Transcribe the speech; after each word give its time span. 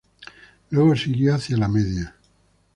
Luego 0.71 0.95
siguió 0.95 1.35
hacia 1.35 1.57
la 1.57 1.67
Media. 1.67 2.15